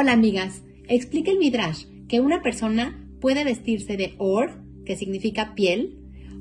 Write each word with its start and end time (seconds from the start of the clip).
Hola 0.00 0.12
amigas, 0.12 0.62
explica 0.86 1.32
el 1.32 1.38
Midrash 1.38 1.86
que 2.08 2.20
una 2.20 2.40
persona 2.40 3.04
puede 3.20 3.42
vestirse 3.42 3.96
de 3.96 4.14
or, 4.18 4.62
que 4.86 4.94
significa 4.94 5.56
piel, 5.56 5.98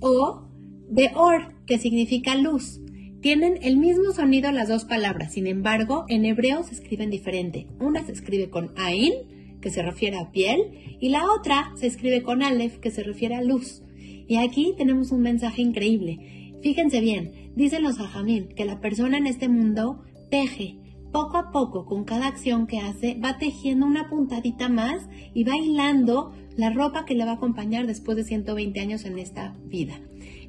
o 0.00 0.50
de 0.90 1.12
or, 1.14 1.54
que 1.64 1.78
significa 1.78 2.34
luz. 2.34 2.78
Tienen 3.22 3.58
el 3.62 3.78
mismo 3.78 4.12
sonido 4.12 4.52
las 4.52 4.68
dos 4.68 4.84
palabras, 4.84 5.32
sin 5.32 5.46
embargo, 5.46 6.04
en 6.10 6.26
hebreo 6.26 6.62
se 6.62 6.74
escriben 6.74 7.08
diferente. 7.08 7.66
Una 7.80 8.04
se 8.04 8.12
escribe 8.12 8.50
con 8.50 8.72
ain, 8.76 9.14
que 9.62 9.70
se 9.70 9.80
refiere 9.80 10.18
a 10.18 10.30
piel, 10.30 10.98
y 11.00 11.08
la 11.08 11.24
otra 11.32 11.72
se 11.74 11.86
escribe 11.86 12.22
con 12.22 12.42
aleph, 12.42 12.76
que 12.80 12.90
se 12.90 13.02
refiere 13.02 13.34
a 13.34 13.40
luz. 13.40 13.82
Y 13.96 14.36
aquí 14.36 14.74
tenemos 14.76 15.10
un 15.10 15.22
mensaje 15.22 15.62
increíble. 15.62 16.52
Fíjense 16.60 17.00
bien, 17.00 17.32
dicen 17.56 17.82
los 17.82 17.98
ajamim 17.98 18.48
que 18.48 18.66
la 18.66 18.82
persona 18.82 19.16
en 19.16 19.26
este 19.26 19.48
mundo 19.48 20.02
teje, 20.30 20.76
poco 21.12 21.36
a 21.36 21.50
poco, 21.50 21.86
con 21.86 22.04
cada 22.04 22.26
acción 22.26 22.66
que 22.66 22.80
hace, 22.80 23.18
va 23.22 23.38
tejiendo 23.38 23.86
una 23.86 24.08
puntadita 24.08 24.68
más 24.68 25.08
y 25.34 25.44
va 25.44 25.56
hilando 25.56 26.32
la 26.56 26.70
ropa 26.70 27.04
que 27.04 27.14
le 27.14 27.24
va 27.24 27.32
a 27.32 27.34
acompañar 27.34 27.86
después 27.86 28.16
de 28.16 28.24
120 28.24 28.80
años 28.80 29.04
en 29.04 29.18
esta 29.18 29.54
vida. 29.64 30.00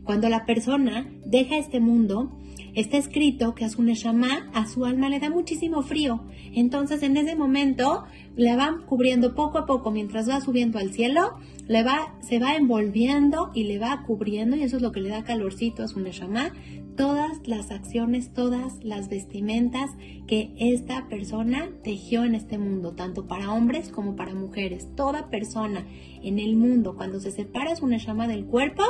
Cuando 0.04 0.30
la 0.30 0.46
persona 0.46 1.08
deja 1.26 1.58
este 1.58 1.80
mundo, 1.80 2.32
está 2.76 2.98
escrito 2.98 3.56
que 3.56 3.66
a 3.66 3.70
su 3.70 3.84
Neshama, 3.84 4.50
a 4.54 4.68
su 4.68 4.86
alma 4.86 5.10
le 5.10 5.20
da 5.20 5.30
muchísimo 5.30 5.82
frío. 5.82 6.22
Entonces 6.54 7.04
en 7.04 7.18
ese 7.18 7.36
momento 7.36 8.04
le 8.36 8.56
van 8.56 8.86
cubriendo 8.86 9.36
poco 9.36 9.58
a 9.58 9.66
poco 9.66 9.92
mientras 9.92 10.30
va 10.30 10.42
subiendo 10.42 10.80
al 10.80 10.92
cielo, 10.92 11.38
le 11.68 11.84
va, 11.84 12.16
se 12.22 12.40
va 12.40 12.56
envolviendo 12.56 13.52
y 13.54 13.66
le 13.66 13.80
va 13.80 14.04
cubriendo 14.06 14.56
y 14.56 14.64
eso 14.64 14.78
es 14.78 14.82
lo 14.82 14.92
que 14.92 15.02
le 15.02 15.10
da 15.10 15.24
calorcito 15.24 15.84
a 15.84 15.88
su 15.88 16.00
Neshama 16.00 16.52
todas 17.00 17.48
las 17.48 17.72
acciones, 17.72 18.34
todas 18.34 18.84
las 18.84 19.08
vestimentas 19.08 19.90
que 20.28 20.54
esta 20.60 21.08
persona 21.08 21.70
tejió 21.82 22.26
en 22.26 22.36
este 22.36 22.58
mundo, 22.58 22.92
tanto 22.92 23.26
para 23.26 23.54
hombres 23.54 23.88
como 23.88 24.18
para 24.18 24.36
mujeres. 24.36 24.86
Toda 24.98 25.30
persona 25.30 25.86
en 26.22 26.40
el 26.40 26.58
mundo, 26.58 26.98
cuando 26.98 27.22
se 27.22 27.32
separa 27.32 27.78
su 27.78 27.88
llama 27.88 28.28
del 28.28 28.44
cuerpo, 28.46 28.84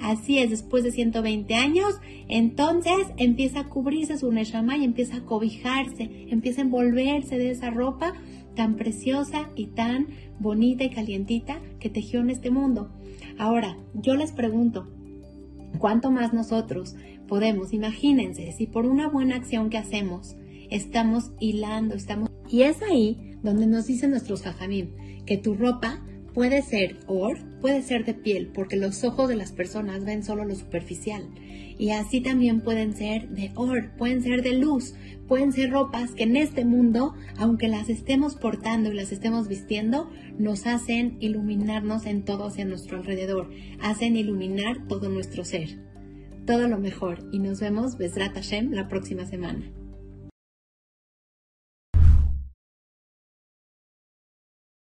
así 0.00 0.38
es, 0.38 0.50
después 0.50 0.82
de 0.82 0.90
120 0.90 1.54
años, 1.54 2.00
entonces 2.26 2.96
empieza 3.32 3.60
a 3.60 3.68
cubrirse 3.70 4.18
su 4.18 4.30
neshama 4.30 4.76
y 4.76 4.84
empieza 4.84 5.16
a 5.16 5.24
cobijarse, 5.24 6.26
empieza 6.28 6.60
a 6.60 6.64
envolverse 6.64 7.38
de 7.38 7.50
esa 7.50 7.70
ropa 7.70 8.12
tan 8.54 8.76
preciosa 8.76 9.48
y 9.56 9.68
tan 9.68 10.08
bonita 10.38 10.84
y 10.84 10.90
calientita 10.90 11.58
que 11.80 11.88
tejió 11.88 12.20
en 12.20 12.28
este 12.28 12.50
mundo. 12.50 12.90
Ahora, 13.38 13.78
yo 13.94 14.16
les 14.16 14.32
pregunto, 14.32 14.86
¿cuánto 15.78 16.10
más 16.10 16.34
nosotros 16.34 16.94
podemos, 17.26 17.72
imagínense, 17.72 18.52
si 18.52 18.66
por 18.66 18.84
una 18.84 19.08
buena 19.08 19.36
acción 19.36 19.70
que 19.70 19.78
hacemos 19.78 20.36
estamos 20.70 21.30
hilando, 21.40 21.94
estamos... 21.94 22.28
Y 22.50 22.64
es 22.64 22.82
ahí 22.82 23.38
donde 23.42 23.66
nos 23.66 23.86
dicen 23.86 24.10
nuestros 24.10 24.42
jajamim 24.42 24.90
que 25.24 25.38
tu 25.38 25.54
ropa 25.54 26.04
puede 26.34 26.62
ser 26.62 26.98
or, 27.06 27.38
puede 27.60 27.82
ser 27.82 28.04
de 28.04 28.14
piel, 28.14 28.48
porque 28.54 28.76
los 28.76 29.04
ojos 29.04 29.28
de 29.28 29.36
las 29.36 29.52
personas 29.52 30.04
ven 30.04 30.24
solo 30.24 30.44
lo 30.44 30.54
superficial. 30.54 31.22
Y 31.78 31.90
así 31.90 32.20
también 32.20 32.60
pueden 32.60 32.94
ser 32.94 33.28
de 33.28 33.50
or, 33.54 33.90
pueden 33.96 34.22
ser 34.22 34.42
de 34.42 34.54
luz, 34.54 34.94
pueden 35.26 35.52
ser 35.52 35.70
ropas 35.70 36.12
que 36.12 36.24
en 36.24 36.36
este 36.36 36.64
mundo, 36.64 37.14
aunque 37.36 37.68
las 37.68 37.88
estemos 37.88 38.36
portando 38.36 38.92
y 38.92 38.94
las 38.94 39.12
estemos 39.12 39.48
vistiendo, 39.48 40.10
nos 40.38 40.66
hacen 40.66 41.16
iluminarnos 41.20 42.06
en 42.06 42.24
todo 42.24 42.46
hacia 42.46 42.64
nuestro 42.64 42.98
alrededor, 42.98 43.50
hacen 43.80 44.16
iluminar 44.16 44.86
todo 44.86 45.08
nuestro 45.08 45.44
ser 45.44 45.92
todo 46.46 46.68
lo 46.68 46.78
mejor 46.78 47.18
y 47.30 47.38
nos 47.38 47.60
vemos, 47.60 47.96
Besrat 47.96 48.34
Hashem, 48.34 48.72
la 48.72 48.88
próxima 48.88 49.26
semana. 49.26 49.70